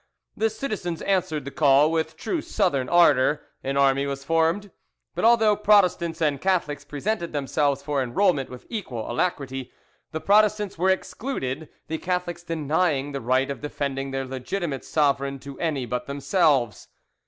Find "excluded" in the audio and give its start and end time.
10.89-11.69